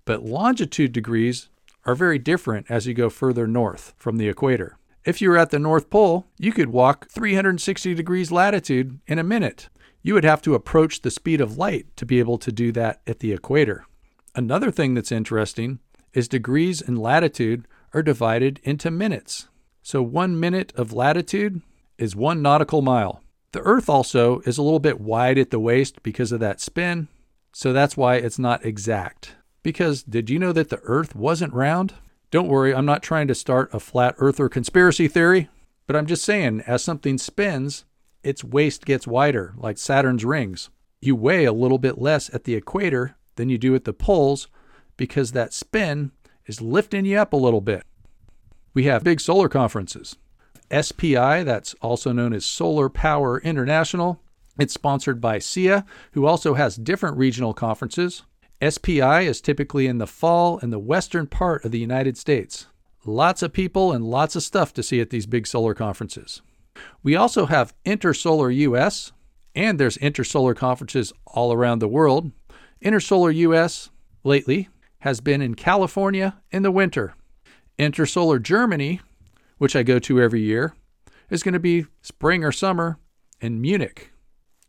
But 0.03 0.23
longitude 0.23 0.91
degrees 0.91 1.47
are 1.85 1.95
very 1.95 2.19
different 2.19 2.65
as 2.69 2.85
you 2.85 2.93
go 2.93 3.09
further 3.09 3.47
north 3.47 3.93
from 3.97 4.17
the 4.17 4.27
equator. 4.27 4.77
If 5.05 5.21
you 5.21 5.29
were 5.29 5.37
at 5.37 5.49
the 5.49 5.59
North 5.59 5.89
Pole, 5.89 6.27
you 6.37 6.51
could 6.51 6.69
walk 6.69 7.07
360 7.09 7.93
degrees 7.93 8.31
latitude 8.31 8.99
in 9.07 9.17
a 9.17 9.23
minute. 9.23 9.69
You 10.01 10.13
would 10.13 10.25
have 10.25 10.41
to 10.43 10.55
approach 10.55 11.01
the 11.01 11.11
speed 11.11 11.39
of 11.39 11.57
light 11.57 11.87
to 11.97 12.05
be 12.05 12.19
able 12.19 12.37
to 12.37 12.51
do 12.51 12.71
that 12.73 13.01
at 13.07 13.19
the 13.19 13.31
equator. 13.31 13.85
Another 14.35 14.71
thing 14.71 14.93
that's 14.93 15.11
interesting 15.11 15.79
is 16.13 16.27
degrees 16.27 16.81
and 16.81 16.97
latitude 16.97 17.67
are 17.93 18.03
divided 18.03 18.59
into 18.63 18.91
minutes. 18.91 19.47
So 19.81 20.01
one 20.01 20.39
minute 20.39 20.73
of 20.75 20.93
latitude 20.93 21.61
is 21.97 22.15
one 22.15 22.41
nautical 22.41 22.81
mile. 22.81 23.23
The 23.51 23.61
Earth 23.61 23.89
also 23.89 24.39
is 24.41 24.57
a 24.57 24.61
little 24.61 24.79
bit 24.79 25.01
wide 25.01 25.37
at 25.37 25.49
the 25.49 25.59
waist 25.59 26.03
because 26.03 26.31
of 26.31 26.39
that 26.41 26.61
spin, 26.61 27.07
so 27.51 27.73
that's 27.73 27.97
why 27.97 28.15
it's 28.15 28.37
not 28.37 28.63
exact. 28.63 29.35
Because 29.63 30.03
did 30.03 30.29
you 30.29 30.39
know 30.39 30.51
that 30.53 30.69
the 30.69 30.81
Earth 30.83 31.15
wasn't 31.15 31.53
round? 31.53 31.95
Don't 32.31 32.47
worry, 32.47 32.75
I'm 32.75 32.85
not 32.85 33.01
trying 33.01 33.27
to 33.27 33.35
start 33.35 33.73
a 33.73 33.79
flat 33.79 34.13
earther 34.19 34.49
conspiracy 34.49 35.07
theory, 35.07 35.49
but 35.87 35.95
I'm 35.95 36.05
just 36.05 36.23
saying, 36.23 36.61
as 36.67 36.83
something 36.83 37.17
spins, 37.17 37.85
its 38.23 38.43
waist 38.43 38.85
gets 38.85 39.07
wider, 39.07 39.55
like 39.57 39.79
Saturn's 39.79 40.23
rings. 40.23 40.69
You 41.01 41.15
weigh 41.15 41.45
a 41.45 41.53
little 41.53 41.79
bit 41.79 41.97
less 41.97 42.31
at 42.33 42.43
the 42.43 42.53
equator 42.53 43.15
than 43.35 43.49
you 43.49 43.57
do 43.57 43.73
at 43.73 43.85
the 43.85 43.93
poles 43.93 44.47
because 44.95 45.31
that 45.31 45.53
spin 45.53 46.11
is 46.45 46.61
lifting 46.61 47.05
you 47.05 47.17
up 47.17 47.33
a 47.33 47.37
little 47.37 47.61
bit. 47.61 47.83
We 48.75 48.83
have 48.83 49.03
big 49.03 49.21
solar 49.21 49.49
conferences. 49.49 50.15
SPI, 50.69 51.43
that's 51.43 51.73
also 51.81 52.11
known 52.11 52.33
as 52.33 52.45
Solar 52.45 52.89
Power 52.89 53.39
International. 53.39 54.21
It's 54.59 54.73
sponsored 54.73 55.19
by 55.19 55.39
SEIA, 55.39 55.83
who 56.11 56.27
also 56.27 56.53
has 56.53 56.75
different 56.75 57.17
regional 57.17 57.55
conferences. 57.55 58.23
SPI 58.67 59.25
is 59.25 59.39
typically 59.39 59.87
in 59.87 59.99
the 59.99 60.07
fall 60.07 60.57
in 60.57 60.69
the 60.69 60.79
western 60.79 61.27
part 61.27 61.63
of 61.63 61.71
the 61.71 61.79
United 61.79 62.17
States. 62.17 62.67
Lots 63.05 63.41
of 63.41 63.53
people 63.53 63.93
and 63.93 64.03
lots 64.03 64.35
of 64.35 64.43
stuff 64.43 64.73
to 64.73 64.83
see 64.83 64.99
at 64.99 65.09
these 65.09 65.25
big 65.25 65.47
solar 65.47 65.73
conferences. 65.73 66.41
We 67.01 67.15
also 67.15 67.45
have 67.45 67.73
Intersolar 67.85 68.53
US 68.55 69.13
And 69.55 69.79
there's 69.79 69.97
intersolar 69.97 70.55
conferences 70.55 71.11
all 71.25 71.51
around 71.51 71.79
the 71.79 71.87
world. 71.87 72.31
Intersolar 72.83 73.33
US 73.35 73.89
lately 74.23 74.69
has 74.99 75.21
been 75.21 75.41
in 75.41 75.55
California 75.55 76.37
in 76.51 76.61
the 76.61 76.71
winter. 76.71 77.15
Intersolar 77.77 78.41
Germany, 78.41 78.99
which 79.57 79.75
I 79.75 79.83
go 79.83 79.99
to 79.99 80.21
every 80.21 80.41
year, 80.41 80.75
is 81.29 81.43
going 81.43 81.53
to 81.53 81.59
be 81.59 81.85
spring 82.01 82.43
or 82.43 82.51
summer 82.51 82.99
in 83.39 83.61
Munich. 83.61 84.11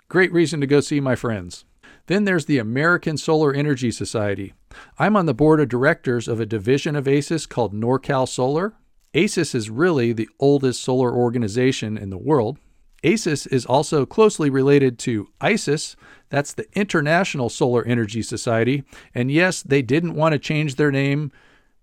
Great 0.08 0.32
reason 0.32 0.60
to 0.60 0.66
go 0.66 0.80
see 0.80 1.00
my 1.00 1.16
friends. 1.16 1.64
Then 2.06 2.24
there's 2.24 2.46
the 2.46 2.58
American 2.58 3.16
Solar 3.16 3.52
Energy 3.52 3.90
Society. 3.90 4.54
I'm 4.98 5.16
on 5.16 5.26
the 5.26 5.34
board 5.34 5.60
of 5.60 5.68
directors 5.68 6.28
of 6.28 6.40
a 6.40 6.46
division 6.46 6.96
of 6.96 7.06
ASES 7.06 7.46
called 7.46 7.74
NorCal 7.74 8.28
Solar. 8.28 8.74
ASES 9.14 9.54
is 9.54 9.70
really 9.70 10.12
the 10.12 10.28
oldest 10.38 10.82
solar 10.82 11.12
organization 11.12 11.96
in 11.96 12.10
the 12.10 12.18
world. 12.18 12.58
ASES 13.02 13.46
is 13.46 13.66
also 13.66 14.04
closely 14.04 14.50
related 14.50 14.98
to 15.00 15.28
ISIS, 15.40 15.96
that's 16.28 16.52
the 16.52 16.66
International 16.78 17.48
Solar 17.48 17.84
Energy 17.84 18.22
Society. 18.22 18.84
And 19.14 19.30
yes, 19.30 19.62
they 19.62 19.82
didn't 19.82 20.14
want 20.14 20.32
to 20.32 20.38
change 20.38 20.76
their 20.76 20.92
name 20.92 21.32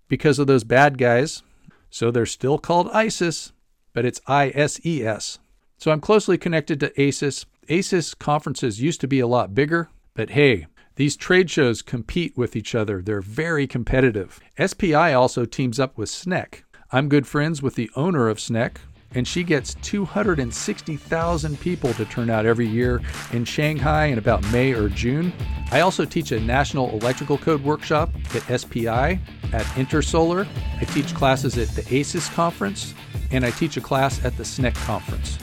because 0.08 0.40
of 0.40 0.48
those 0.48 0.64
bad 0.64 0.98
guys, 0.98 1.44
so 1.90 2.12
they're 2.12 2.26
still 2.26 2.58
called 2.58 2.90
ISIS, 2.94 3.52
but 3.94 4.06
it's 4.06 4.22
ISES. 4.28 5.40
So 5.78 5.92
I'm 5.92 6.00
closely 6.00 6.38
connected 6.38 6.80
to 6.80 7.02
ASES. 7.02 7.46
ASES 7.68 8.14
conferences 8.14 8.82
used 8.82 9.02
to 9.02 9.08
be 9.08 9.20
a 9.20 9.28
lot 9.28 9.54
bigger, 9.54 9.90
but 10.18 10.32
hey, 10.32 10.66
these 10.96 11.16
trade 11.16 11.52
shows 11.52 11.84
compete 11.84 12.36
with 12.36 12.56
each 12.56 12.74
other. 12.74 13.04
They're 13.04 13.22
very 13.22 13.68
competitive. 13.68 14.40
SPI 14.60 15.14
also 15.14 15.46
teams 15.46 15.80
up 15.80 15.96
with 15.96 16.10
SNEC. 16.10 16.64
I'm 16.92 17.08
good 17.08 17.28
friends 17.28 17.62
with 17.62 17.76
the 17.76 17.92
owner 17.96 18.28
of 18.28 18.40
SNEC, 18.40 18.78
and 19.14 19.28
she 19.28 19.44
gets 19.44 19.76
260,000 19.76 21.60
people 21.60 21.94
to 21.94 22.06
turn 22.06 22.32
out 22.32 22.48
every 22.48 22.66
year 22.66 23.00
in 23.32 23.46
Shanghai 23.46 24.06
in 24.06 24.18
about 24.18 24.42
May 24.52 24.74
or 24.74 24.90
June. 24.90 25.32
I 25.72 25.82
also 25.82 26.04
teach 26.04 26.32
a 26.32 26.40
national 26.40 26.90
electrical 27.00 27.38
code 27.38 27.64
workshop 27.64 28.10
at 28.34 28.60
SPI 28.60 28.88
at 28.88 29.66
Intersolar. 29.76 30.48
I 30.82 30.86
teach 30.86 31.14
classes 31.14 31.60
at 31.60 31.68
the 31.70 31.96
ASES 31.96 32.28
conference, 32.30 32.96
and 33.30 33.46
I 33.46 33.52
teach 33.52 33.78
a 33.78 33.82
class 33.82 34.26
at 34.26 34.36
the 34.36 34.44
SNEC 34.44 34.74
conference. 34.74 35.38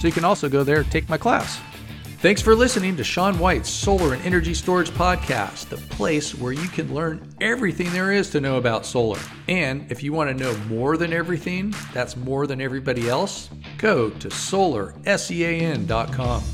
So 0.00 0.06
you 0.06 0.14
can 0.14 0.24
also 0.24 0.48
go 0.48 0.64
there 0.64 0.82
take 0.84 1.10
my 1.10 1.18
class. 1.18 1.60
Thanks 2.24 2.40
for 2.40 2.54
listening 2.54 2.96
to 2.96 3.04
Sean 3.04 3.38
White's 3.38 3.68
Solar 3.68 4.14
and 4.14 4.22
Energy 4.22 4.54
Storage 4.54 4.88
Podcast, 4.92 5.68
the 5.68 5.76
place 5.76 6.34
where 6.34 6.54
you 6.54 6.68
can 6.68 6.94
learn 6.94 7.34
everything 7.38 7.92
there 7.92 8.12
is 8.12 8.30
to 8.30 8.40
know 8.40 8.56
about 8.56 8.86
solar. 8.86 9.20
And 9.46 9.92
if 9.92 10.02
you 10.02 10.14
want 10.14 10.30
to 10.30 10.36
know 10.42 10.56
more 10.60 10.96
than 10.96 11.12
everything, 11.12 11.74
that's 11.92 12.16
more 12.16 12.46
than 12.46 12.62
everybody 12.62 13.10
else, 13.10 13.50
go 13.76 14.08
to 14.08 14.28
solarsean.com. 14.28 16.42